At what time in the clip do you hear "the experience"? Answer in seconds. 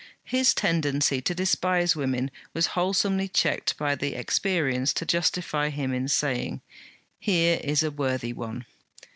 3.93-4.93